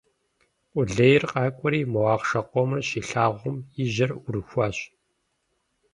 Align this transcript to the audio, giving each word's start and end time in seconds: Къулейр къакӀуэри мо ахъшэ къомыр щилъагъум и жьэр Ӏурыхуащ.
Къулейр 0.71 1.23
къакӀуэри 1.31 1.81
мо 1.93 2.01
ахъшэ 2.13 2.41
къомыр 2.49 2.79
щилъагъум 2.89 3.57
и 3.81 3.83
жьэр 3.93 4.11
Ӏурыхуащ. 4.21 4.77